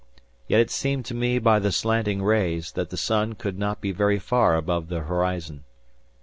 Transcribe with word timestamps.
Yet 0.47 0.59
it 0.61 0.71
seemed 0.71 1.05
to 1.05 1.13
me 1.13 1.37
by 1.37 1.59
the 1.59 1.71
slanting 1.71 2.23
rays, 2.23 2.71
that 2.71 2.89
the 2.89 2.97
sun 2.97 3.33
could 3.33 3.59
not 3.59 3.81
be 3.81 3.91
very 3.91 4.17
far 4.17 4.55
above 4.55 4.87
the 4.89 5.01
horizon. 5.01 5.63